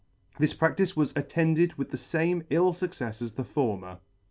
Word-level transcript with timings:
This 0.39 0.55
pradlice 0.55 0.95
was 0.95 1.13
attended 1.15 1.75
with 1.75 1.91
the 1.91 1.97
fame 1.99 2.43
ill 2.49 2.73
fuccefs 2.73 3.21
as 3.21 3.33
the 3.33 3.43
former. 3.43 3.99